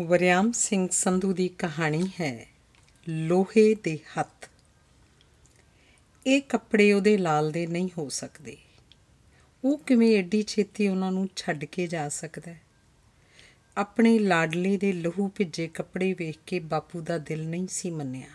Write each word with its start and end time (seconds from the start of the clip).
ਵਰਿਆਮ 0.00 0.52
ਸਿੰਘ 0.52 0.88
ਸੰਧੂ 0.92 1.32
ਦੀ 1.32 1.48
ਕਹਾਣੀ 1.48 2.06
ਹੈ, 2.20 2.46
ਲੋਹੇ 3.08 3.74
ਦੇ 3.74 3.98
ਹੱਥ। 4.12 4.48
ਇਹ 6.26 6.40
ਕੱਪੜੇ 6.42 6.92
ਉਹਦੇ 6.92 7.16
ਲਾਲ 7.16 7.50
ਦੇ 7.52 7.66
ਨਹੀਂ 7.66 7.88
ਹੋ 7.98 8.08
ਸਕਦੇ। 8.08 8.56
ਉਹ 9.64 9.78
ਕਿਵੇਂ 9.78 10.16
ਐਡੀ 10.18 10.42
ਛੇਤੀ 10.42 10.88
ਉਹਨਾਂ 10.88 11.12
ਨੂੰ 11.12 11.28
ਛੱਡ 11.36 11.64
ਕੇ 11.64 11.86
ਜਾ 11.86 12.08
ਸਕਦਾ 12.08 12.52
ਹੈ? 12.52 12.60
ਆਪਣੇ 13.76 14.18
ਲਾਡਲੇ 14.18 14.76
ਦੇ 14.76 14.92
ਲਹੂ 14.92 15.28
ਭਿੱਜੇ 15.28 15.66
ਕੱਪੜੇ 15.68 16.12
ਵੇਖ 16.12 16.38
ਕੇ 16.46 16.60
ਬਾਪੂ 16.60 17.00
ਦਾ 17.00 17.18
ਦਿਲ 17.18 17.46
ਨਹੀਂ 17.48 17.66
ਸੀ 17.70 17.90
ਮੰਨਿਆ। 17.90 18.30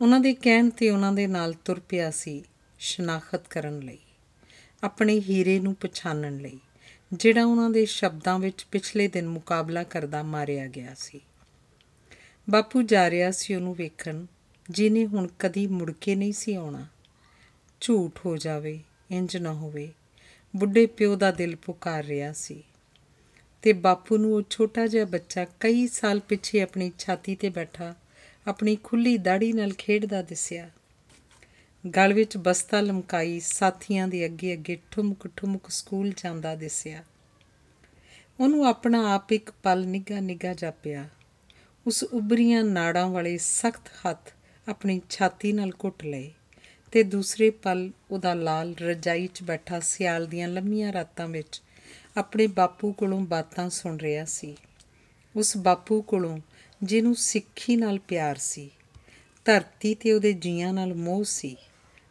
ਉਹਨਾਂ 0.00 0.20
ਦੇ 0.20 0.34
ਕਹਿਣ 0.34 0.70
ਤੇ 0.70 0.90
ਉਹਨਾਂ 0.90 1.12
ਦੇ 1.12 1.26
ਨਾਲ 1.26 1.52
ਤੁਰ 1.54 1.80
ਪਿਆ 1.80 2.10
ਸੀ 2.10 2.42
ਸ਼ਨਾਖਤ 2.78 3.48
ਕਰਨ 3.48 3.78
ਲਈ, 3.78 3.98
ਆਪਣੇ 4.82 5.20
ਹੀਰੇ 5.20 5.58
ਨੂੰ 5.60 5.74
ਪਛਾਣਨ 5.74 6.38
ਲਈ। 6.38 6.58
ਜਿਹੜਾ 7.12 7.44
ਉਹਨਾਂ 7.44 7.70
ਦੇ 7.70 7.84
ਸ਼ਬਦਾਂ 7.84 8.38
ਵਿੱਚ 8.38 8.66
ਪਿਛਲੇ 8.70 9.08
ਦਿਨ 9.08 9.28
ਮੁਕਾਬਲਾ 9.28 9.82
ਕਰਦਾ 9.82 10.22
ਮਾਰਿਆ 10.22 10.66
ਗਿਆ 10.66 10.94
ਸੀ। 10.94 11.20
ਬਾਪੂ 12.50 12.82
ਜਾ 12.82 13.10
ਰਿਹਾ 13.10 13.30
ਸੀ 13.30 13.54
ਉਹਨੂੰ 13.54 13.74
ਵੇਖਣ, 13.74 14.26
ਜਿਹਨੇ 14.70 15.06
ਹੁਣ 15.06 15.28
ਕਦੀ 15.38 15.66
ਮੁੜ 15.66 15.92
ਕੇ 15.92 16.14
ਨਹੀਂ 16.14 16.32
ਸੀ 16.32 16.54
ਆਉਣਾ। 16.54 16.86
ਝੂਠ 17.80 18.20
ਹੋ 18.26 18.36
ਜਾਵੇ, 18.36 18.80
ਇੰਜ 19.10 19.36
ਨਾ 19.36 19.52
ਹੋਵੇ, 19.52 19.92
ਬੁੱਢੇ 20.56 20.86
ਪਿਓ 20.86 21.16
ਦਾ 21.16 21.30
ਦਿਲ 21.30 21.56
ਪੁਕਾਰ 21.56 22.04
ਰਿਹਾ 22.04 22.32
ਸੀ। 22.32 22.62
ਤੇ 23.62 23.72
ਬਾਪੂ 23.72 24.16
ਨੂੰ 24.16 24.34
ਉਹ 24.34 24.42
ਛੋਟਾ 24.50 24.86
ਜਿਹਾ 24.86 25.04
ਬੱਚਾ 25.04 25.46
ਕਈ 25.60 25.86
ਸਾਲ 25.86 26.20
ਪਿੱਛੇ 26.20 26.60
ਆਪਣੀ 26.60 26.92
ਛਾਤੀ 26.98 27.34
ਤੇ 27.34 27.48
ਬੈਠਾ, 27.48 27.94
ਆਪਣੀ 28.46 28.76
ਖੁੱਲੀ 28.84 29.18
ਦਾੜੀ 29.18 29.52
ਨਾਲ 29.52 29.72
ਖੇਡਦਾ 29.72 30.22
ਦਿਸਿਆ। 30.22 30.70
ਗਲ 31.86 32.12
ਵਿੱਚ 32.12 32.36
ਬਸਤਾ 32.36 32.80
ਲਮਕਾਈ 32.80 33.40
ਸਾਥੀਆਂ 33.40 34.08
ਦੇ 34.08 34.24
ਅੱਗੇ 34.24 34.52
ਅੱਗੇ 34.52 34.78
ਠੁਮਕ 34.90 35.28
ਠੁਮਕ 35.36 35.70
ਸਕੂਲ 35.70 36.12
ਜਾਂਦਾ 36.16 36.54
ਦਿਸਿਆ। 36.54 37.04
ਉਹਨੂੰ 38.40 38.66
ਆਪਣਾ 38.66 39.14
ਆਪ 39.14 39.32
ਇੱਕ 39.32 39.50
ਪਲ 39.50 39.86
ਨਿੱਘਾ 39.86 40.20
ਨਿੱਘਾ 40.20 40.54
ਜਾਪਿਆ। 40.54 41.08
ਉਸ 41.86 42.02
ਉਬਰੀਆਂ 42.02 42.64
ਨਾੜਾਂ 42.64 43.08
ਵਾਲੇ 43.08 43.38
ਸਖਤ 43.38 43.88
ਹੱਥ 43.88 44.32
ਆਪਣੀ 44.68 45.00
ਛਾਤੀ 45.10 45.52
ਨਾਲ 45.52 45.70
ਘੁੱਟ 45.84 46.04
ਲਏ 46.04 46.30
ਤੇ 46.92 47.02
ਦੂਸਰੇ 47.02 47.50
ਪਲ 47.50 47.90
ਉਹਦਾ 48.10 48.34
ਲਾਲ 48.34 48.74
ਰਜਾਈ 48.76 49.26
'ਚ 49.26 49.42
ਬੈਠਾ 49.42 49.80
ਸਿਆਲ 49.80 50.26
ਦੀਆਂ 50.26 50.48
ਲੰਮੀਆਂ 50.48 50.92
ਰਾਤਾਂ 50.92 51.28
ਵਿੱਚ 51.28 51.62
ਆਪਣੇ 52.16 52.46
ਬਾਪੂ 52.46 52.92
ਕੋਲੋਂ 52.92 53.20
ਬਾਤਾਂ 53.20 53.70
ਸੁਣ 53.70 53.96
ਰਿਹਾ 53.96 54.24
ਸੀ। 54.24 54.56
ਉਸ 55.36 55.56
ਬਾਪੂ 55.56 56.02
ਕੋਲੋਂ 56.02 56.38
ਜਿਹਨੂੰ 56.82 57.14
ਸਿੱਖੀ 57.14 57.76
ਨਾਲ 57.76 57.98
ਪਿਆਰ 57.98 58.36
ਸੀ। 58.36 58.70
ਧਰਤੀ 59.44 59.94
ਤੇ 59.94 60.12
ਉਹਦੇ 60.12 60.32
ਜੀਆਂ 60.32 60.72
ਨਾਲ 60.72 60.94
ਮੋਹ 60.94 61.24
ਸੀ। 61.24 61.56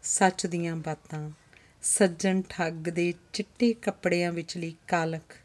ਸੱਚ 0.03 0.45
ਦੀਆਂ 0.47 0.75
ਬਾਤਾਂ, 0.75 1.29
ਸੱਜਣ 1.81 2.41
ਠੱਗ 2.49 2.87
ਦੇ 2.89 3.13
ਚਿੱਟੇ 3.33 3.73
ਕੱਪੜਿਆਂ 3.73 4.31
ਵਿਚਲੀ 4.31 4.75
ਕਾਲਖ, 4.87 5.35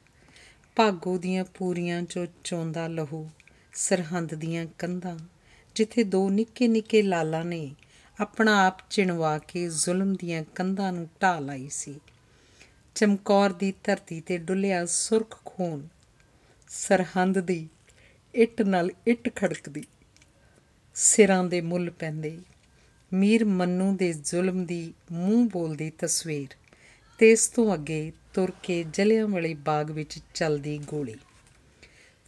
ਭਾਗੋ 0.76 1.16
ਦੀਆਂ 1.18 1.44
ਪੂਰੀਆਂ 1.44 2.02
ਚੋਂ 2.02 2.26
ਚੋਂਦਾ 2.44 2.86
ਲਹੂ, 2.88 3.28
ਸਰਹੰਦ 3.74 4.34
ਦੀਆਂ 4.34 4.66
ਕੰਧਾਂ, 4.78 5.16
ਜਿੱਥੇ 5.76 6.04
ਦੋ 6.04 6.28
ਨਿੱਕੇ 6.30 6.68
ਨਿੱਕੇ 6.68 7.02
ਲਾਲਾਂ 7.02 7.44
ਨੇ 7.44 7.74
ਆਪਣਾ 8.20 8.66
ਆਪ 8.66 8.78
ਚਿਣਵਾ 8.90 9.38
ਕੇ 9.38 9.68
ਜ਼ੁਲਮ 9.68 10.14
ਦੀਆਂ 10.14 10.42
ਕੰਧਾਂ 10.54 10.92
ਨੂੰ 10.92 11.08
ਢਾ 11.22 11.38
ਲਾਈ 11.38 11.68
ਸੀ। 11.68 12.00
ਚਮਕੌਰ 12.96 13.52
ਦੀ 13.52 13.72
ਧਰਤੀ 13.84 14.20
ਤੇ 14.20 14.38
ਡੁੱਲਿਆ 14.38 14.84
ਸੁਰਖ 14.86 15.40
ਖੂਨ, 15.44 15.88
ਸਰਹੰਦ 16.68 17.38
ਦੀ 17.38 17.68
ਇੱਟ 18.34 18.62
ਨਾਲ 18.62 18.90
ਇੱਟ 19.06 19.34
ਖੜਕਦੀ, 19.36 19.84
ਸਿਰਾਂ 20.96 21.44
ਦੇ 21.44 21.60
ਮੁੱਲ 21.60 21.90
ਪੈਂਦੇ 21.90 22.38
ਮੀਰ 23.14 23.44
ਮੰਨੂ 23.44 23.96
ਦੇ 23.96 24.12
ਜ਼ੁਲਮ 24.12 24.64
ਦੀ 24.66 24.94
ਮੂੰਹ 25.12 25.48
ਬੋਲਦੀ 25.48 25.90
ਤਸਵੀਰ, 25.90 26.48
ਤੇ 27.18 27.32
ਇਸ 27.32 27.48
ਤੋਂ 27.48 27.74
ਅੱਗੇ 27.74 28.12
ਤੁਰ 28.34 28.52
ਕੇ 28.62 28.84
ਜਲਿਆਂ 28.92 29.26
ਵਾਲੇ 29.26 29.54
ਬਾਗ 29.54 29.90
ਵਿੱਚ 29.90 30.18
ਚੱਲਦੀ 30.34 30.78
ਗੋਲੀ। 30.78 31.14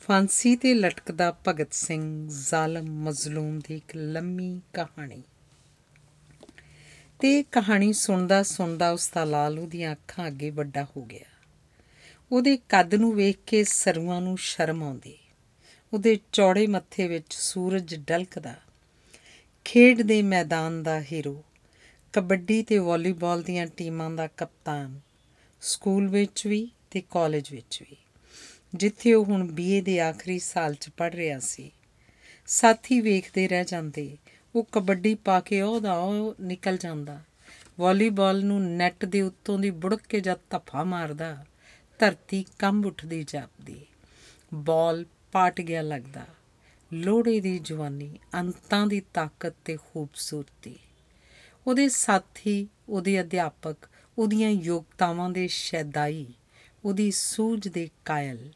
ਫਾਂਸੀ 0.00 0.56
ਤੇ 0.56 0.74
ਲਟਕਦਾ 0.74 1.38
ਭਗਤ 1.48 1.72
ਸਿੰਘ 1.72 2.28
ਜ਼ਾਲਮ 2.28 2.84
ਮਜ਼ਲੂਮ 2.84 3.58
ਦੀ 3.58 3.76
ਇੱਕ 3.76 3.96
ਲੰਮੀ 3.96 4.60
ਕਹਾਣੀ। 4.72 5.22
ਤੇ 7.18 7.42
ਕਹਾਣੀ 7.42 7.92
ਸੁਣਦਾ 7.92 8.42
ਸੁਣਦਾ 8.42 8.91
ਉਸ 8.91 9.10
ਦਾ 9.14 9.25
ਲਾਲ 9.25 9.58
ਉਹਦੀਆਂ 9.58 9.92
ਅੱਖਾਂ 9.92 10.26
ਅੱਗੇ 10.26 10.50
ਵੱਡਾ 10.50 10.84
ਹੋ 10.84 11.04
ਗਿਆ। 11.04 11.48
ਉਹਦੇ 12.32 12.56
ਕੱਦ 12.56 12.94
ਨੂੰ 12.94 13.14
ਵੇਖ 13.14 13.36
ਕੇ 13.46 13.64
ਸਰੂਆਂ 13.64 14.20
ਨੂੰ 14.20 14.38
ਸ਼ਰਮ 14.38 14.82
ਆਉਂਦੀ। 14.82 15.19
ਉਹਦੇ 15.92 16.19
ਚੌੜੇ 16.32 16.66
ਮੱਥੇ 16.66 17.08
ਵਿੱਚ 17.08 17.34
ਸੂਰਜ 17.34 17.94
ਡਲਕਦਾ। 17.94 18.54
ਖੇਡ 19.69 20.03
ਦੇ 20.03 20.22
ਮੈਦਾਨ 20.22 20.82
ਦਾ 20.82 21.00
ਹੀਰੋ, 21.00 21.44
ਕਬੱਡੀ 22.12 22.62
ਤੇ 22.62 22.78
ਵਾਲੀਬਾਲ 22.78 23.43
ਦੀਆਂ 23.43 23.66
ਟੀਮਾਂ 23.66 24.10
ਦਾ 24.10 24.27
ਕਪਤਾਨ, 24.27 25.00
ਸਕੂਲ 25.60 26.09
ਵਿੱਚ 26.09 26.47
ਵੀ 26.47 26.71
ਤੇ 26.91 27.03
ਕਾਲਜ 27.10 27.50
ਵਿੱਚ 27.50 27.84
ਵੀ। 27.91 27.97
ਜਿੱਥੇ 28.75 29.15
ਉਹ 29.15 29.25
ਹੁਣ 29.25 29.47
ਬੀਏ 29.47 29.81
ਦੇ 29.81 30.00
ਆਖਰੀ 30.00 30.38
ਸਾਲ 30.38 30.75
'ਚ 30.75 30.88
ਪੜ 30.97 31.15
ਰਿਹਾ 31.15 31.38
ਸੀ। 31.38 31.72
ਸਾਥੀ 32.47 33.00
ਵੇਖਦੇ 33.00 33.49
ਰਹਿ 33.49 33.65
ਜਾਂਦੇ, 33.65 34.16
ਉਹ 34.55 34.66
ਕਬੱਡੀ 34.72 35.15
ਪਾ 35.15 35.41
ਕੇ 35.41 35.60
ਉਹਦਾ 35.60 35.94
ਉਹ 35.94 36.34
ਨਿਕਲ 36.41 36.76
ਜਾਂਦਾ। 36.76 37.21
ਵਾਲੀਬਾਲ 37.78 38.44
ਨੂੰ 38.44 38.76
ਨੈਟ 38.76 39.05
ਦੇ 39.05 39.22
ਉੱਤੋਂ 39.22 39.59
ਦੀ 39.59 39.71
ਬੁੜਕ 39.71 40.00
ਕੇ 40.09 40.21
ਜਦ 40.21 40.38
ਧੱਫਾ 40.50 40.84
ਮਾਰਦਾ, 40.84 41.44
ਧਰਤੀ 41.99 42.44
ਕੰਬ 42.59 42.87
ਉੱਠਦੀ 42.87 43.25
ਜਾਪਦੀ। 43.28 43.87
ਬਾਲ 44.55 45.05
ਪਾਟ 45.32 45.60
ਗਿਆ 45.60 45.82
ਲੱਗਦਾ। 45.82 46.26
ਲੋੜੇ 46.92 47.41
ਦੀ 47.41 47.58
ਜਵਾਨੀ 47.58 48.19
ਅੰਤਾਂ 48.34 48.86
ਦੀ 48.86 49.02
ਤਾਕਤ 49.14 49.54
ਤੇ 49.64 49.76
ਖੂਬਸੂਰਤੀ। 49.76 50.78
ਉਹਦੇ 51.66 51.88
ਸਾਥੀ, 51.88 52.69
ਉਹਦੇ 52.88 53.20
ਅਧਿਆਪਕ, 53.20 53.76
ਉਹਦੀਆਂ 54.19 54.50
ਯੋਗਤਾਵਾਂ 54.50 55.30
ਦੇ 55.30 55.48
ਸ਼ੈਦਾਈ, 55.48 56.26
ਉਹਦੀ 56.84 57.10
ਸੂਝ 57.10 57.69
ਦੇ 57.69 57.91
ਕਾਇਲ। 58.04 58.52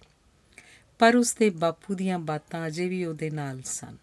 ਪਰ 0.98 1.16
ਉਸਦੇ 1.16 1.50
ਬਾਪੂ 1.50 1.94
ਦੀਆਂ 1.94 2.18
ਬਾਤਾਂ 2.18 2.66
ਅਜੇ 2.66 2.88
ਵੀ 2.88 3.04
ਉਹਦੇ 3.04 3.30
ਨਾਲ 3.30 3.62
ਸਨ। 3.62 3.96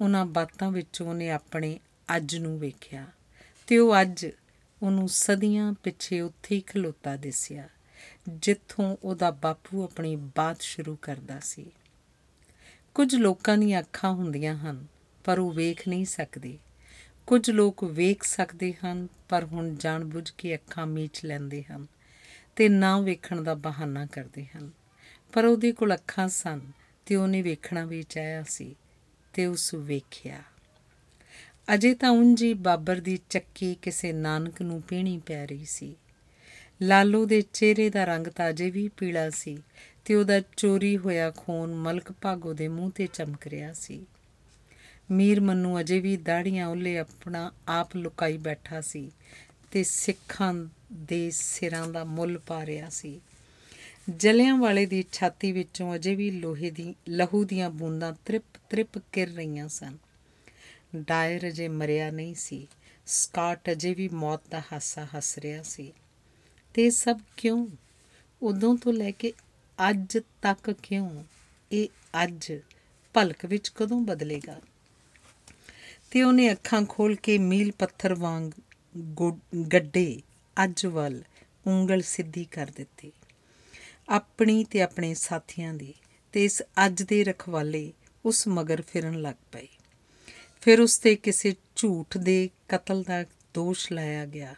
ਉਹਨਾਂ 0.00 0.26
ਬਾਤਾਂ 0.26 0.70
ਵਿੱਚ 0.70 1.02
ਉਹਨੇ 1.02 1.30
ਆਪਣੇ 1.30 1.80
ਅੱਜ 2.16 2.36
ਨੂੰ 2.36 2.60
ਵੇਖਿਆ 2.60 3.06
ਤੇ 3.66 3.78
ਉਹ 3.78 4.00
ਅੱਜ 4.00 4.26
ਉਹਨੂੰ 4.82 5.08
ਸਦੀਆਂ 5.08 5.72
ਪਿੱਛੇ 5.72 6.20
ਉੱਥੇ 6.20 6.54
ਹੀ 6.54 6.60
ਖਲੋਤਾ 6.60 7.16
ਦਿਸਿਆ, 7.16 7.68
ਜਿੱਥੋਂ 8.28 8.96
ਉਹਦਾ 9.02 9.30
ਬਾਪੂ 9.30 9.84
ਆਪਣੀ 9.84 10.16
ਬਾਤ 10.16 10.62
ਸ਼ੁਰੂ 10.62 10.96
ਕਰਦਾ 10.96 11.40
ਸੀ। 11.40 11.72
ਕੁਝ 12.94 13.14
ਲੋਕਾਂ 13.14 13.58
ਦੀਆਂ 13.58 13.80
ਅੱਖਾਂ 13.80 14.12
ਹੁੰਦੀਆਂ 14.12 14.56
ਹਨ, 14.56 14.86
ਪਰ 15.24 15.38
ਉਹ 15.38 15.52
ਵੇਖ 15.52 15.88
ਨਹੀਂ 15.88 16.04
ਸਕਦੇ। 16.04 16.58
ਕੁਝ 17.26 17.50
ਲੋਕ 17.50 17.84
ਵੇਖ 17.84 18.22
ਸਕਦੇ 18.22 18.74
ਹਨ, 18.84 19.08
ਪਰ 19.28 19.44
ਹੁਣ 19.44 19.74
ਜਾਣਬੁੱਝ 19.74 20.30
ਕੇ 20.30 20.54
ਅੱਖਾਂ 20.54 20.86
ਮੀਚ 20.86 21.24
ਲੈਂਦੇ 21.24 21.62
ਹਨ 21.62 21.86
ਤੇ 22.56 22.68
ਨਾ 22.68 23.00
ਵੇਖਣ 23.00 23.40
ਦਾ 23.40 23.54
ਬਹਾਨਾ 23.54 24.06
ਕਰਦੇ 24.06 24.46
ਹਨ। 24.56 24.70
ਪਰ 25.32 25.44
ਉਹਦੇ 25.44 25.72
ਕੋਲ 25.72 25.94
ਅੱਖਾਂ 25.94 26.28
ਸਨ 26.28 26.60
ਤੇ 27.06 27.16
ਉਹਨੇ 27.16 27.42
ਵੇਖਣਾ 27.42 27.84
ਵੀ 27.84 28.02
ਚਾਹਿਆ 28.02 28.42
ਸੀ 28.42 28.76
ਤੇ 29.32 29.46
ਉਸ 29.46 29.74
ਵੇਖਿਆ। 29.74 30.42
ਅਜੇ 31.74 31.94
ਤਾਂ 31.94 32.10
ਉਂਜੀ 32.10 32.54
ਬਾਬਰ 32.54 32.96
ਦੀ 32.96 33.18
ਚੱਕੀ 33.30 33.74
ਕਿਸੇ 33.82 34.12
ਨਾਨਕ 34.12 34.62
ਨੂੰ 34.62 34.82
ਪੀਣੀ 34.82 35.18
ਪੈ 35.26 35.46
ਰਹੀ 35.46 35.64
ਸੀ। 35.64 35.96
ਲਾਲੋ 36.82 37.24
ਦੇ 37.24 37.42
ਚਿਹਰੇ 37.42 37.90
ਦਾ 37.90 38.04
ਰੰਗ 38.04 38.26
ਤਾਂ 38.26 38.50
ਅਜੇ 38.50 38.70
ਵੀ 38.70 38.88
ਪੀਲਾ 38.88 39.30
ਸੀ 39.30 39.58
ਤੇ 40.04 40.14
ਉਹਦਾ 40.14 40.40
ਚੋਰੀ 40.56 40.98
ਹੋਇਆ 40.98 41.32
ਖੂਨ 41.36 41.74
ਮਲਕ 41.74 42.12
ਭਾਗੋ 42.12 42.52
ਦੇ 42.52 42.68
ਮੂੰਹ 42.68 42.90
ਤੇ 42.90 43.06
ਚਮਕ 43.06 43.46
ਰਿਹਾ 43.46 43.72
ਸੀ। 43.72 44.06
ਮੀਰ 45.10 45.40
ਮੰਨੂ 45.40 45.80
ਅਜੇ 45.80 46.00
ਵੀ 46.00 46.16
ਦਾੜੀਆਂ 46.16 46.66
ਉੱਲੇ 46.66 46.98
ਆਪਣਾ 46.98 47.52
ਆਪ 47.68 47.96
ਲੁਕਾਈ 47.96 48.38
ਬੈਠਾ 48.38 48.80
ਸੀ 48.80 49.12
ਤੇ 49.70 49.82
ਸਿੱਖਾਂ 49.82 50.54
ਦੇ 50.92 51.30
ਸਿਰਾਂ 51.30 51.88
ਦਾ 51.88 52.04
ਮੁੱਲ 52.04 52.38
ਪਾ 52.38 52.66
ਰਿਹਾ 52.66 52.88
ਸੀ। 52.88 53.20
ਜਲਿਆਂ 54.16 54.56
ਵਾਲੇ 54.56 54.86
ਦੀ 54.86 55.04
ਛਾਤੀ 55.12 55.52
ਵਿੱਚੋਂ 55.52 55.94
ਅਜੇ 55.94 56.14
ਵੀ 56.14 56.30
ਲੋਹੇ 56.30 56.70
ਦੀ, 56.70 56.94
ਲਹੂ 57.08 57.44
ਦੀਆਂ 57.44 57.70
ਬੂੰਦਾਂ 57.70 58.12
ਤ੍ਰਿਪ 58.24 58.44
ਤ੍ਰਿਪ 58.70 58.98
ਕਿਰ 58.98 59.28
ਰਹੀਆਂ 59.28 59.68
ਸਨ। 59.68 59.98
ਡਾਇਰ 60.96 61.48
ਅਜੇ 61.48 61.68
ਮਰਿਆ 61.68 62.10
ਨਹੀਂ 62.10 62.34
ਸੀ। 62.34 62.68
ਸਕਾਟ 63.06 63.70
ਅਜੇ 63.70 63.94
ਵੀ 63.94 64.08
ਮੌਤ 64.08 64.40
ਦਾ 64.50 64.60
ਹਾਸਾ 64.60 65.06
ਹੱਸ 65.16 65.38
ਰਿਹਾ 65.38 65.62
ਸੀ। 65.62 65.92
ਤੇ 66.74 66.90
ਸਭ 66.90 67.20
ਕਿਉਂ? 67.36 67.66
ਉਦੋਂ 68.42 68.76
ਤੋਂ 68.76 68.92
ਲੈ 68.92 69.10
ਕੇ 69.10 69.32
ਅੱਜ 69.90 70.18
ਤੱਕ 70.42 70.70
ਕਿਉਂ? 70.70 71.24
ਇਹ 71.72 71.88
ਅੱਜ 72.24 72.52
ਭਲਕ 73.14 73.46
ਵਿੱਚ 73.46 73.68
ਕਦੋਂ 73.68 74.00
ਬਦਲੇਗਾ? 74.00 74.60
ਤੇ 76.10 76.22
ਉਹਨੇ 76.22 76.52
ਅੱਖਾਂ 76.52 76.82
ਖੋਲ 76.88 77.14
ਕੇ 77.14 77.38
ਮੀਲ 77.38 77.72
ਪੱਥਰ 77.72 78.14
ਵਾਂਗ 78.14 78.50
ਗੱਡੇ 79.72 80.22
ਅੱਜ 80.64 80.86
ਵੱਲ 80.86 81.22
ਉਂਗਲ 81.66 82.00
ਸਿੱਧੀ 82.00 82.44
ਕਰ 82.44 82.70
ਦਿੱਤੀ। 82.76 83.12
ਆਪਣੀ 84.08 84.64
ਤੇ 84.64 84.82
ਆਪਣੇ 84.82 85.14
ਸਾਥੀਆਂ 85.14 85.74
ਦੀ 85.74 85.94
ਤੇ 86.32 86.44
ਇਸ 86.44 86.62
ਅੱਜ 86.86 87.02
ਦੇ 87.02 87.24
ਰਖਵਾਲੇ 87.24 87.92
ਉਸ 88.24 88.48
ਮਗਰ 88.48 88.82
ਫਿਰਨ 88.82 89.20
ਲੱਗ 89.20 89.34
ਪਏ। 89.52 89.68
ਫਿਰ 90.60 90.80
ਉਸ 90.80 90.98
ਤੇ 90.98 91.16
ਕਿਸੇ 91.16 91.56
ਝੂਠ 91.76 92.18
ਦੇ 92.18 92.50
ਕਤਲ 92.68 93.02
ਦਾ 93.02 93.24
ਦੋਸ਼ 93.54 93.92
ਲਾਇਆ 93.92 94.26
ਗਿਆ। 94.26 94.54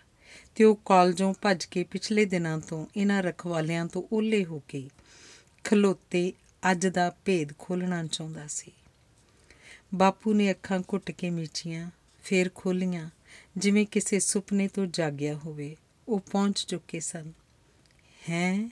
ਤੇ 0.55 0.65
ਉਹ 0.65 0.81
ਕਾਲਜੋਂ 0.85 1.35
ਭੱਜ 1.43 1.65
ਕੇ 1.65 1.85
ਪਿਛਲੇ 1.85 2.25
ਦਿਨਾਂ 2.25 2.59
ਤੋਂ 2.59 2.87
ਇਹਨਾਂ 2.97 3.23
ਰਖਵਾਲਿਆਂ 3.23 3.87
ਤੋਂ 3.87 4.03
ਓਲੇ 4.13 4.45
ਹੋ 4.45 4.63
ਕੇ 4.69 4.91
ਖਲੋਤੇ 5.65 6.33
ਅੱਜ 6.71 6.87
ਦਾ 6.87 7.17
ਭੇਦ 7.25 7.49
ਖੋਲਣਾ 7.59 8.07
ਚਾਹੁੰਦਾ 8.07 8.47
ਸੀ। 8.47 8.73
ਬਾਪੂ 9.95 10.35
ਨੇ 10.35 10.51
ਅੱਖਾਂ 10.51 10.81
ਘੁੱਟ 10.81 11.11
ਕੇ 11.11 11.31
ਮੀਚੀਆਂ, 11.31 11.91
ਫੇਰ 12.23 12.51
ਖੋਲੀਆਂ 12.55 13.11
ਜਿਵੇਂ 13.57 13.87
ਕਿਸੇ 13.87 14.19
ਸੁਪਨੇ 14.19 14.69
ਤੋਂ 14.69 14.87
ਜਾਗਿਆ 14.87 15.35
ਹੋਵੇ, 15.35 15.77
ਉਹ 16.09 16.21
ਪਹੁੰਚ 16.21 16.65
ਚੁੱਕੇ 16.69 17.01
ਸਨ। 17.01 17.33
ਹੈ? 18.31 18.71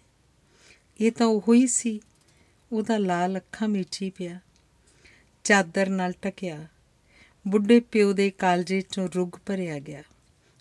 ਇਹ 1.01 1.13
ਤਾਂ 1.13 1.27
ਉਹ 1.27 1.55
ਹੀ 1.55 1.67
ਸੀ। 1.67 2.01
ਉਹਦਾ 2.73 2.99
ਲਾਲ 2.99 3.39
ਅੱਖਾਂ 3.39 3.69
ਮੀਚੀ 3.69 4.11
ਪਿਆ। 4.11 4.41
ਚਾਦਰ 5.45 5.89
ਨਾਲ 5.89 6.13
ਟਕਿਆ 6.13 6.67
ਬੁੱਢੇ 7.49 7.81
ਪਿਓ 7.81 8.13
ਦੇ 8.13 8.31
ਕਾਲਜੇ 8.31 8.81
ਚੋਂ 8.81 9.09
ਰੁੱਗ 9.15 9.31
ਭਰਿਆ 9.47 9.79
ਗਿਆ। 9.79 10.03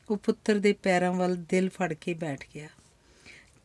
ਉਹ 0.10 0.18
ਪੁੱਤਰ 0.18 0.56
ਦੇ 0.60 0.74
ਪੈਰਾਂ 0.74 1.12
ਵੱਲ 1.12 1.36
ਦਿਲ 1.36 1.70
ਫੜ 1.70 1.94
ਕੇ 1.94 2.14
ਬੈਠ 2.14 2.46
ਗਿਆ। 2.56 2.70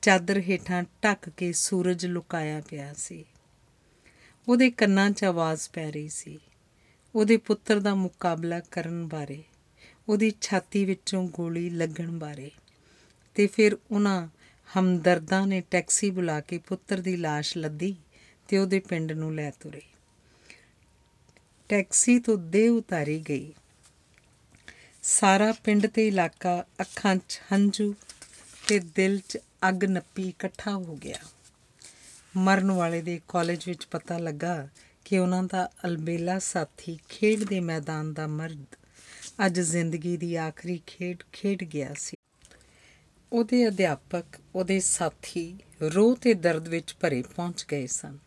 ਚਾਦਰ 0.02 0.38
ਹੇਠਾਂ 0.38 0.84
ਢੱਕ 1.04 1.28
ਕੇ 1.28 1.52
ਸੂਰਜ 1.52 2.06
ਲੁਕਾਇਆ 2.06 2.62
ਪਿਆ 2.70 2.94
ਸੀ। 2.94 3.24
ਉਹਦੇ 4.48 4.70
ਕੰਨਾਂ 4.70 5.10
'ਚ 5.10 5.24
ਆਵਾਜ਼ 5.24 5.70
ਪੈ 5.72 5.90
ਰਹੀ 5.90 6.08
ਸੀ। 6.08 6.38
ਉਹਦੇ 7.14 7.36
ਪੁੱਤਰ 7.36 7.80
ਦਾ 7.80 7.94
ਮੁਕਾਬਲਾ 7.94 8.60
ਕਰਨ 8.60 9.08
ਬਾਰੇ, 9.08 9.42
ਉਹਦੀ 10.08 10.32
ਛਾਤੀ 10.40 10.84
ਵਿੱਚੋਂ 10.84 11.28
ਗੋਲੀ 11.28 11.70
ਲੱਗਣ 11.70 12.10
ਬਾਰੇ 12.10 12.50
ਤੇ 13.34 13.46
ਫਿਰ 13.46 13.78
ਉਹਨਾਂ 13.90 14.28
ਹਮਦਰਦਾਂ 14.78 15.46
ਨੇ 15.46 15.62
ਟੈਕਸੀ 15.70 16.10
ਬੁਲਾ 16.10 16.40
ਕੇ 16.40 16.58
ਪੁੱਤਰ 16.58 17.00
ਦੀ 17.00 17.14
লাশ 17.14 17.46
ਲੱਦੀ 17.56 17.96
ਤੇ 18.48 18.58
ਉਹਦੇ 18.58 18.80
ਪਿੰਡ 18.80 19.12
ਨੂੰ 19.12 19.34
ਲੈ 19.34 19.50
ਤੁਰੇ। 19.50 19.82
ਟੈਕਸੀ 21.68 22.18
ਤੋਂ 22.18 22.38
ਦੇਹ 22.38 22.70
ਉਤਾਰੀ 22.70 23.24
ਗਈ। 23.28 23.52
ਸਾਰਾ 25.06 25.52
ਪਿੰਡ 25.52 25.86
ਤੇ 25.86 26.08
ਇਲਾਕਾ 26.08 26.64
ਅੱਖਾਂ 26.80 27.16
'ਚ 27.16 27.40
ਹੰਝੂ 27.52 27.94
ਤੇ 28.68 28.78
ਦਿਲ 28.78 29.20
'ਚ 29.28 29.38
ਅੱਗ 29.68 29.84
ਨੱਪੀ 29.84 30.28
ਇਕੱਠਾ 30.28 30.70
ਹੋ 30.70 30.96
ਗਿਆ। 30.96 31.18
ਮਰਨ 32.36 32.70
ਵਾਲੇ 32.70 33.02
ਦੇ 33.02 33.20
ਕਾਲਜ 33.28 33.64
ਵਿੱਚ 33.66 33.86
ਪਤਾ 33.86 34.18
ਲੱਗਾ 34.18 34.68
ਕਿ 35.04 35.18
ਉਹਨਾਂ 35.18 35.42
ਦਾ 35.42 35.70
ਅਲਬੇਲਾ 35.84 36.38
ਸਾਥੀ 36.38 36.98
ਖੇਡ 37.08 37.44
ਦੇ 37.44 37.60
ਮੈਦਾਨ 37.60 38.12
ਦਾ 38.12 38.26
ਮਰਦ 38.26 38.76
ਅੱਜ 39.46 39.60
ਜ਼ਿੰਦਗੀ 39.60 40.16
ਦੀ 40.16 40.36
ਆਖਰੀ 40.36 40.80
ਖੇਡ 40.86 41.22
ਖੇਡ 41.32 41.64
ਗਿਆ 41.64 41.94
ਸੀ। 41.98 42.16
ਉਹਦੇ 43.32 43.68
ਅਧਿਆਪਕ, 43.68 44.24
ਉਹਦੇ 44.54 44.80
ਸਾਥੀ 44.80 45.58
ਰੋਹ 45.82 46.16
ਤੇ 46.16 46.34
ਦਰਦ 46.34 46.68
ਵਿੱਚ 46.68 46.96
ਭਰੇ 47.00 47.22
ਪਹੁੰਚ 47.22 47.66
ਗਏ 47.72 47.86
ਸਨ। 47.86 48.18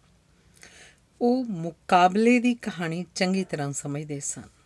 ਉਹ 1.22 1.46
ਮੁਕਾਬਲੇ 1.46 2.40
ਦੀ 2.40 2.54
ਕਹਾਣੀ 2.54 3.06
ਚੰਗੀ 3.16 3.44
ਤਰ੍ਹਾਂ 3.44 3.74
ਸਮਝਦੇ 3.74 4.20
ਸਨ। 4.20 4.57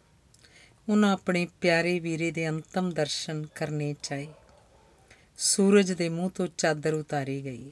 ਉਹਨਾਂ 0.91 1.13
ਆਪਣੇ 1.13 1.47
ਪਿਆਰੇ 1.61 1.99
ਵੀਰੇ 1.99 2.31
ਦੇ 2.31 2.49
ਅੰਤਮ 2.49 2.91
ਦਰਸ਼ਨ 2.91 3.45
ਕਰਨੇ 3.45 3.95
ਚਾਹੇ। 4.03 4.27
ਸੂਰਜ 5.37 5.91
ਦੇ 5.91 6.09
ਮੂੰਹ 6.09 6.29
ਤੋਂ 6.29 6.47
ਚਾਦਰ 6.57 6.93
ਉਤਾਰੀ 6.93 7.45
ਗਈ। 7.45 7.71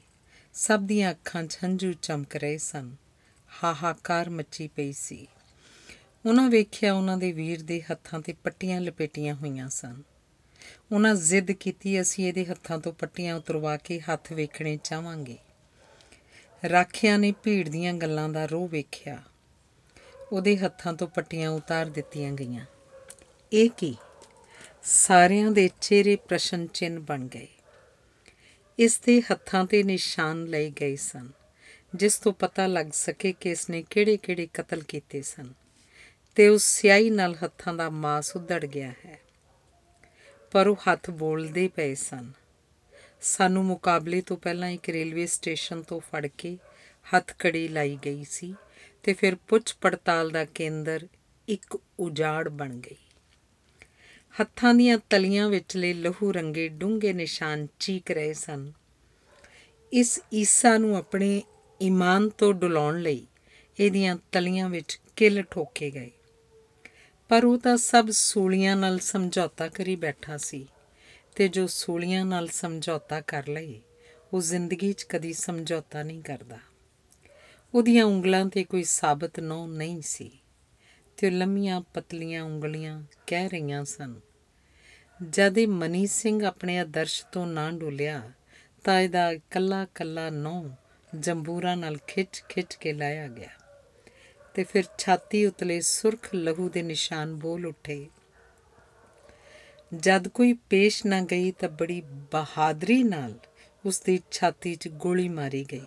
ਸਭ 0.54 0.80
ਦੀਆਂ 0.80 1.10
ਅੱਖਾਂ 1.10 1.44
'ਚ 1.44 1.58
ਹੰਝੂ 1.64 1.92
ਚਮਕ 1.92 2.36
ਰਹੇ 2.36 2.58
ਸਨ। 2.58 2.96
ਹਾਹਾਕਾਰ 3.64 4.30
ਮੱਚੀ 4.30 4.68
ਪਈ 4.68 4.92
ਸੀ। 4.92 5.26
ਉਹਨਾਂ 6.26 6.50
ਵੇਖਿਆ 6.50 6.94
ਉਹਨਾਂ 6.94 7.16
ਦੇ 7.16 7.32
ਵੀਰ 7.32 7.62
ਦੇ 7.62 7.82
ਹੱਥਾਂ 7.92 8.20
ਤੇ 8.20 8.32
ਪੱਟੀਆਂ 8.32 8.80
ਲਪੇਟੀਆਂ 8.80 9.34
ਹੋਈਆਂ 9.34 9.68
ਸਨ। 9.68 10.02
ਉਹਨਾਂ 10.92 11.14
ਜ਼ਿੱਦ 11.14 11.50
ਕੀਤੀ, 11.50 12.00
ਅਸੀਂ 12.00 12.28
ਇਹਦੇ 12.28 12.46
ਹੱਥਾਂ 12.46 12.78
ਤੋਂ 12.78 12.92
ਪੱਟੀਆਂ 12.92 13.34
ਉਤਰਵਾ 13.34 13.76
ਕੇ 13.76 14.00
ਹੱਥ 14.00 14.32
ਵੇਖਣੇ 14.32 14.78
ਚਾਹਾਂਗੇ। 14.84 15.38
ਰਾਖਿਆਂ 16.68 17.18
ਨੇ 17.18 17.32
ਭੀੜ 17.32 17.68
ਦੀਆਂ 17.68 17.94
ਗੱਲਾਂ 17.94 18.28
ਦਾ 18.28 18.46
ਰੋਹ 18.46 18.68
ਵੇਖਿਆ। 18.68 19.22
ਉਹਦੇ 20.32 20.56
ਹੱਥਾਂ 20.56 20.92
ਤੋਂ 20.92 21.08
ਪੱਟੀਆਂ 21.08 21.50
ਉਤਾਰ 21.50 21.86
ਦਿੱਤੀਆਂ 21.86 22.32
ਗਈਆਂ। 22.32 22.66
ਇਹ 23.52 23.70
ਕੀ? 23.70 23.96
ਸਾਰਿਆਂ 24.82 25.50
ਦੇ 25.50 25.70
ਚਿਹਰੇ 25.80 26.16
ਪ੍ਰਸ਼ਨ 26.16 26.66
ਚਿੰਨ 26.66 27.00
ਬਣ 27.00 27.26
ਗਏ। 27.26 27.46
ਇਸ 28.78 29.00
ਦੇ 29.00 29.22
ਹੱਥਾਂ 29.32 29.64
ਤੇ 29.64 29.82
ਨਿਸ਼ਾਨ 29.82 30.44
ਲਏ 30.44 30.70
ਗਏ 30.70 30.96
ਸਨ, 30.96 31.30
ਜਿਸ 31.94 32.18
ਤੋਂ 32.18 32.32
ਪਤਾ 32.32 32.66
ਲੱਗ 32.66 32.86
ਸਕੇ 32.92 33.34
ਕਿ 33.40 33.50
ਇਸਨੇ 33.50 33.84
ਕਿਹੜੇ-ਕਿਹੜੇ 33.90 34.48
ਕਤਲ 34.54 34.82
ਕੀਤੇ 34.82 35.22
ਸਨ 35.22 35.52
ਤੇ 36.34 36.48
ਉਸ 36.48 36.64
ਸਿਆਹੀ 36.64 37.10
ਨਾਲ 37.10 37.36
ਹੱਥਾਂ 37.44 37.74
ਦਾ 37.74 37.90
ਮਾਸ 37.90 38.36
ਉਧੜ 38.36 38.66
ਗਿਆ 38.66 38.90
ਹੈ। 38.90 39.20
ਪਰ 40.50 40.66
ਉਹ 40.66 40.76
ਹੱਥ 40.76 41.10
ਬੋਲਦੇ 41.10 41.68
ਪਏ 41.68 41.94
ਸਨ। 41.94 42.32
ਸਾਨੂੰ 43.20 43.64
ਮੁਕਾਬਲੇ 43.64 44.20
ਤੋਂ 44.20 44.36
ਪਹਿਲਾਂ 44.36 44.68
ਇੱਕ 44.68 44.88
ਰੇਲਵੇ 44.88 45.26
ਸਟੇਸ਼ਨ 45.26 45.82
ਤੋਂ 45.82 46.00
ਫੜ 46.00 46.26
ਕੇ 46.26 46.58
ਹੱਥਕੜੀ 47.16 47.68
ਲਾਈ 47.68 47.98
ਗਈ 48.04 48.24
ਸੀ 48.24 48.54
ਤੇ 49.02 49.12
ਫਿਰ 49.12 49.34
ਪੁੱਛ 49.34 49.76
ਪੜਤਾਲ 49.80 50.30
ਦਾ 50.30 50.44
ਕੇਂਦਰ 50.44 51.06
ਇੱਕ 51.48 51.78
ਉਜਾੜ 52.00 52.48
ਬਣ 52.48 52.76
ਗਈ। 52.76 52.96
ਹੱਥਾਂ 54.40 54.74
ਦੀਆਂ 54.74 54.98
ਤਲੀਆਂ 55.10 55.48
ਵਿਚਲੇ 55.48 55.94
ਲਹੂ 55.94 56.32
ਰੰਗੇ 56.32 56.68
ਡੂੰਘੇ 56.68 57.12
ਨਿਸ਼ਾਨ 57.12 57.66
ਚੀਕ 57.78 58.10
ਰਹੇ 58.10 58.32
ਸਨ। 58.32 58.72
ਇਸ 59.92 60.20
ਈਸਾ 60.34 60.78
ਨੂੰ 60.78 60.96
ਆਪਣੇ 60.96 61.42
ਈਮਾਨ 61.82 62.28
ਤੋਂ 62.28 62.54
ਡੁਲਾਉਣ 62.54 63.00
ਲਈ 63.00 63.26
ਇਹਦੀਆਂ 63.80 64.16
ਤਲੀਆਂ 64.32 64.68
ਵਿੱਚ 64.68 65.00
ਕਿੱਲ 65.16 65.42
ਠੋਕੇ 65.42 65.90
ਗਏ। 65.90 66.10
ਪਰ 67.28 67.44
ਉਹ 67.44 67.58
ਤਾਂ 67.58 67.76
ਸਭ 67.76 68.10
ਸੂਲੀਆਂ 68.10 68.76
ਨਾਲ 68.76 68.98
ਸਮਝੌਤਾ 68.98 69.68
ਕਰੀ 69.68 69.96
ਬੈਠਾ 69.96 70.36
ਸੀ 70.36 70.66
ਤੇ 71.36 71.48
ਜੋ 71.48 71.66
ਸੂਲੀਆਂ 71.66 72.24
ਨਾਲ 72.24 72.48
ਸਮਝੌਤਾ 72.48 73.20
ਕਰ 73.20 73.48
ਲਏ, 73.48 73.80
ਉਹ 74.32 74.40
ਜ਼ਿੰਦਗੀ 74.40 74.92
'ਚ 74.92 75.06
ਕਦੀ 75.08 75.32
ਸਮਝੌਤਾ 75.32 76.02
ਨਹੀਂ 76.02 76.22
ਕਰਦਾ। 76.22 76.58
ਉਹਦੀਆਂ 77.74 78.04
ਉਂਗਲਾਂ 78.04 78.46
ਤੇ 78.46 78.64
ਕੋਈ 78.64 78.84
ਸਾਬਤ 78.84 79.40
ਨੌ 79.40 79.66
ਨਹੀਂ 79.66 80.02
ਸੀ। 80.02 80.30
ਤੇ 81.20 81.26
ਉਹ 81.26 81.32
ਲੰਮੀਆਂ 81.32 81.80
ਪਤਲੀਆਂ 81.80 82.42
ਉਂਗਲੀਆਂ 82.42 83.02
ਕਹਿ 83.26 83.48
ਰਹੀਆਂ 83.48 83.84
ਸਨ। 83.84 84.20
ਜਦ 85.20 85.58
ਇਹ 85.58 85.68
ਮਨੀ 85.68 86.06
ਸਿੰਘ 86.06 86.44
ਆਪਣੇ 86.44 86.78
ਆਦਰਸ਼ 86.78 87.24
ਤੋਂ 87.32 87.46
ਨਾ 87.46 87.70
ਡੁੱਲਿਆ, 87.70 88.30
ਤਾਂ 88.84 89.00
ਇਹਦਾ 89.00 89.34
ਕੱਲਾ 89.50 89.84
ਕੱਲਾ 89.84 90.30
ਨੌ 90.30 90.64
ਜੰਬੂਰਾ 91.18 91.74
ਨਾਲ 91.74 91.98
ਖਿੱਚ 92.06 92.42
ਖਿੱਚ 92.48 92.74
ਕੇ 92.74 92.92
ਲਾਇਆ 92.92 93.28
ਗਿਆ 93.28 93.48
ਤੇ 94.54 94.64
ਫਿਰ 94.64 94.84
ਛਾਤੀ 94.98 95.46
ਉਤਲੇ 95.46 95.80
ਸੁਰਖ 95.80 96.34
ਲਹੂ 96.34 96.68
ਦੇ 96.68 96.82
ਨਿਸ਼ਾਨ 96.82 97.34
ਬੋਲ 97.34 97.66
ਉੱਠੇ। 97.66 98.08
ਜਦ 99.96 100.28
ਕੋਈ 100.28 100.52
ਪੇਸ਼ 100.52 101.06
ਨਾ 101.06 101.20
ਗਈ 101.20 101.52
ਤਾਂ 101.52 101.68
ਬੜੀ 101.68 102.00
ਬਹਾਦਰੀ 102.32 103.02
ਨਾਲ 103.02 103.34
ਉਸ 103.86 104.00
ਦੀ 104.00 104.20
ਛਾਤੀ 104.30 104.74
'ਚ 104.74 104.88
ਗੋਲੀ 104.88 105.28
ਮਾਰੀ 105.28 105.64
ਗਈ 105.72 105.86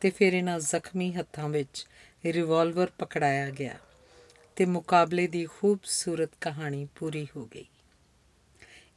ਤੇ 0.00 0.10
ਫਿਰ 0.10 0.32
ਇਹਨਾਂ 0.32 0.60
ਜ਼ਖਮੀ 0.60 1.12
ਹੱਥਾਂ 1.12 1.48
ਵਿੱਚ 1.48 1.86
ਰਿਵਾਲਵਰ 2.24 2.90
ਪਕੜਾਇਆ 2.98 3.50
ਗਿਆ। 3.50 3.78
ਤੇ 4.56 4.64
ਮੁਕਾਬਲੇ 4.64 5.26
ਦੀ 5.26 5.46
ਖੂਬਸੂਰਤ 5.46 6.30
ਕਹਾਣੀ 6.40 6.88
ਪੂਰੀ 6.98 7.26
ਹੋ 7.36 7.46
ਗਈ। 7.46 7.64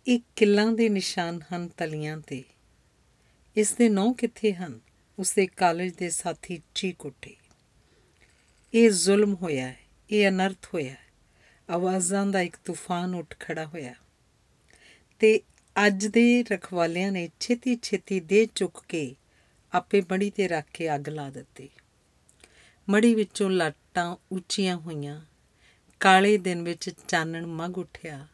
ਇਹ 0.08 0.20
ਕਿੱਲਾਂ 0.36 0.72
ਦੇ 0.72 0.90
ਨਿਸ਼ਾਨ 0.90 1.42
ਹਨ 1.54 1.68
ਤਲੀਆਂ 1.68 2.18
ਤੇ। 2.18 2.44
ਇਸ 3.56 3.74
ਦੇ 3.74 3.90
ਨੌ 3.90 4.14
ਕਿੱਥੇ 4.14 4.54
ਹਨ? 4.54 4.80
ਉਸ 5.20 5.34
ਦੇ 5.34 5.48
ਕਾਲਜ 5.48 5.94
ਦੇ 5.94 6.10
ਸਾਥੀ 6.10 6.62
ਚੀਕ 6.76 7.06
ਉੱਠੇ 7.06 7.36
ਇਹ 8.74 8.90
ਜ਼ੁਲਮ 8.90 9.34
ਹੋਇਆ 9.34 9.68
ਹੈ, 9.68 9.80
ਇਹ 10.12 10.30
ਅਨਰਥ 10.30 10.66
ਹੋਇਆ 10.74 10.92
ਹੈ। 10.92 11.08
ਆਵਾਜ਼ਾਂ 11.70 12.26
ਦਾ 12.26 12.42
ਇੱਕ 12.42 12.58
ਤੂਫਾਨ 12.66 13.16
ਉੱਠ 13.16 13.36
ਖੜਾ 13.40 13.66
ਹੋਇਆ। 13.66 13.96
ਤੇ 15.20 15.42
ਅੱਜ 15.88 16.08
ਦੇ 16.08 16.44
ਰਖਵਾਲਿਆਂ 16.44 17.12
ਨੇ 17.12 17.30
ਛੇਤੀ 17.40 17.80
ਛੇਤੀ 17.84 18.20
ਦੇ 18.20 18.48
ਚੁੱਕ 18.56 18.84
ਕੇ 18.88 19.16
ਆਪੇ 19.74 20.02
ਮੜੀ 20.02 20.30
ਤੇ 20.30 20.48
ਰੱਖ 20.48 20.66
ਕੇ 20.74 20.96
ਅੱਗ 20.96 21.10
ਲਾ 21.10 21.30
ਦਿੱਤੀ। 21.30 21.70
ਮੜੀ 22.90 23.16
ਵਿੱਚੋਂ 23.16 23.50
ਲਾਟਾਂ 23.50 24.16
ਉੱਚੀਆਂ 24.32 24.78
ਹੋਈਆਂ 24.78 25.22
ਕਾਲੇ 26.00 26.38
ਦਿਨ 26.38 26.64
ਵਿੱਚ 26.64 26.90
ਚਾਨਣ 27.08 27.46
ਮਗ 27.46 27.78
ਉੱਠਿਆ। 27.78 28.28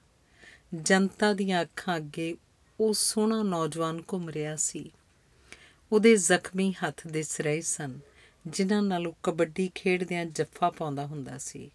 ਜਨਤਾ 0.76 1.34
ਦੀਆਂ 1.34 1.62
ਅੱਖਾਂ 1.62 1.98
ਅੱਗੇ 1.98 2.38
ਉਹ 2.80 2.94
ਸੋਹਣਾ 2.94 3.44
ਨੌਜਵਾਨ 3.44 4.04
ਘੁੰਮ 4.14 4.30
ਰਿਹਾ 4.30 4.56
ਸੀ। 4.56 4.92
ਉਹਦੇ 5.92 6.16
ਜ਼ਖਮੀ 6.16 6.74
ਹੱਥ 6.74 7.08
ਦਿਸ 7.08 7.42
ਰਹੇ 7.42 7.62
ਸਨ, 7.62 8.00
ਜਿਨ੍ਹਾਂ 8.48 8.82
ਨਾਲ 8.84 9.08
ਉਹ 9.08 9.14
ਕਬੱਡੀ 9.24 9.72
ਖੇਡਦਿਆਂ 9.76 10.26
ਜੱਫਾ 10.26 10.70
ਪਾਉਂਦਾ 10.70 11.06
ਹੁੰਦਾ 11.06 11.38
ਸੀ। 11.38 11.72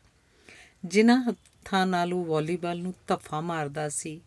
ਜਿਨ੍ਹਾਂ 0.84 1.22
ਹੱਥਾਂ 1.22 1.86
ਨਾਲ 1.86 2.14
ਉਹ 2.14 2.24
ਵਾਲੀਬਾਲ 2.24 2.78
ਨੂੰ 2.78 2.94
ਧੱਫਾ 3.06 3.40
ਮਾਰਦਾ 3.40 3.88
ਸੀ, 3.88 4.20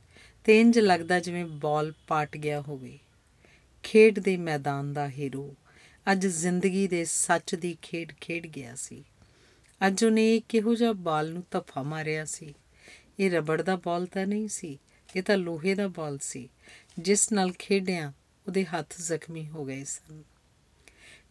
ਤੇ 0.44 0.62
ਇੰਜ 0.62 0.80
ਲੱਗਦਾ 0.80 1.20
ਜਿਵੇਂ 1.20 1.46
ਬਾਲ 1.46 1.94
ਪਾਟ 2.08 2.38
ਗਿਆ 2.38 2.62
ਹੋਵੇ। 2.62 3.00
ਖੇਡ 3.84 4.20
ਦੇ 4.20 4.38
ਮੈਦਾਨ 4.38 4.94
ਦਾ 4.94 5.10
ਹੀਰੋ 5.10 5.56
ਅੱਜ 6.12 6.28
ਜ਼ਿੰਦਗੀ 6.28 6.88
ਦੇ 6.88 7.06
ਸੱਚ 7.06 7.56
ਦੀ 7.56 7.78
ਖੇਡ 7.82 8.14
ਖੇਡ 8.22 8.48
ਗਿਆ 8.48 8.76
ਸੀ। 8.76 9.04
ਅੱਜ 9.88 10.06
ਉਹਨੇ 10.06 10.42
ਕਿਹੋ 10.50 10.76
ਜਿਹਾ 10.76 10.94
ਬਾਲ 10.94 11.32
ਨੂੰ 11.32 11.44
ਧੱਫਾ 11.52 11.84
ਮਾਰਿਆ 11.84 12.26
ਸੀ। 12.26 12.54
ਇਹ 13.20 13.32
ਰਬੜ 13.32 13.62
ਦਾ 13.62 13.76
ਬਾਲ 13.76 14.06
ਤਾਂ 14.06 14.28
ਨਹੀਂ 14.28 14.48
ਸੀ, 14.48 14.80
ਇਹ 15.16 15.24
ਤਾਂ 15.24 15.38
ਲੋਹੇ 15.38 15.76
ਦਾ 15.76 15.88
ਬਾਲ 15.88 16.18
ਸੀ, 16.18 16.50
ਜਿਸ 17.00 17.32
ਨਾਲ 17.32 17.52
ਖੇਡਿਆਂ 17.60 18.12
ਉਹਦੇ 18.48 18.66
ਹੱਥ 18.66 18.94
ਜ਼ਖਮੀ 19.02 19.48
ਹੋ 19.48 19.66
ਗਏ 19.66 19.84
ਸਨ। 19.84 20.24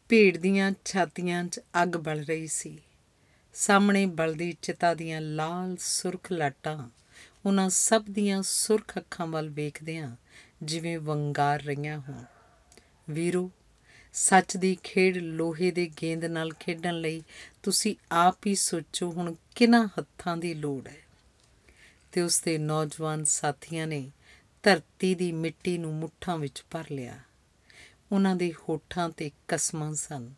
ਭੀੜ 0.09 0.37
ਦੀਆਂ 0.37 0.73
ਛਾਤੀਆਂ 0.85 1.45
'ਚ 1.45 1.61
ਅੱਗ 1.83 1.88
ਬਲ 1.88 2.21
ਰਹੀ 2.21 2.47
ਸੀ। 2.47 2.78
ਸਾਹਮਣੇ 3.52 4.07
ਬਲਦੀ 4.07 4.57
ਚਿਤਾ 4.62 4.95
ਦੀਆਂ 4.95 5.21
ਲਾਲ 5.21 5.76
ਸੁਰਖ 5.80 6.33
ਲਾਟਾਂ 6.33 6.88
ਉਹਨਾਂ 7.47 7.69
ਸਭ 7.71 8.04
ਦੀਆਂ 8.04 8.42
ਸੁਰਖ 8.42 8.99
ਅੱਖਾਂ 8.99 9.26
ਵੱਲ 9.26 9.49
ਵੇਖਦਿਆਂ 9.49 10.16
ਜਿਵੇਂ 10.62 10.99
ਵੰਗਾਰ 10.99 11.62
ਰਹੀਆਂ 11.62 11.99
ਹੋਣ। 11.99 12.25
ਵੀਰੋ 13.11 13.50
ਸੱਚ 14.12 14.57
ਦੀ 14.57 14.79
ਖੇਡ 14.83 15.17
ਲੋਹੇ 15.17 15.71
ਦੇ 15.71 15.90
ਗੇਂਦ 16.02 16.25
ਨਾਲ 16.25 16.52
ਖੇਡਣ 16.52 16.95
ਲਈ 16.95 17.23
ਤੁਸੀਂ 17.62 17.97
ਆਪ 18.12 18.38
ਹੀ 18.47 18.55
ਸੋਚੋ 18.55 19.11
ਹੁਣ 19.11 19.35
ਕਿਹਨਾਂ 19.57 19.87
ਹੱਥਾਂ 19.87 20.37
ਦੀ 20.37 20.55
ਲੋੜ 20.55 20.88
ਹੈ। 20.88 20.97
ਤੇ 22.12 22.21
ਉਸ 22.21 22.43
ਦੇ 22.43 22.59
ਨੌਜਵਾਨ 22.59 23.25
ਸਾਥੀਆਂ 23.25 23.87
ਨੇ 23.87 24.11
ਧਰਤੀ 24.62 25.14
ਦੀ 25.14 25.33
ਮਿੱਟੀ 25.33 25.79
ਨੂੰ 25.79 25.95
ਮੁੱਠਾਂ 25.95 26.38
ਵਿੱਚ 26.38 26.64
ਭਰ 26.71 26.85
ਲਿਆ। 26.93 27.21
ਉਹਨਾਂ 28.12 28.37
ਦੇ 28.37 28.52
ਹੋਠਾਂ 28.52 29.11
ਤੇ 29.11 29.31
ਕਸਮਾਂ 29.49 29.95
ਸਨ। 29.95 30.31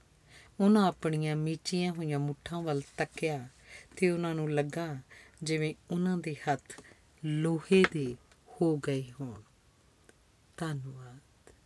ਉਹਨਾਂ 0.60 0.88
ਆਪਣੀਆਂ 0.88 1.36
ਮੀਚੀਆਂ 1.36 1.92
ਹੋਈਆਂ 1.92 2.18
ਮੁੱਠਾਂ 2.18 2.62
ਵੱਲ 2.62 2.82
ਤੱਕਿਆ 2.96 3.48
ਤੇ 3.96 4.10
ਉਹਨਾਂ 4.10 4.34
ਨੂੰ 4.34 4.54
ਲੱਗਾ 4.54 4.96
ਜਿਵੇਂ 5.42 5.74
ਉਹਨਾਂ 5.90 6.18
ਦੇ 6.18 6.36
ਹੱਥ 6.48 6.80
ਲੋਹੇ 7.24 7.84
ਦੇ 7.92 8.16
ਹੋ 8.62 8.76
ਗਏ 8.76 9.12
ਹੋਣ। 9.20 9.42
ਧੰਨਵਾਦ। 10.56 11.31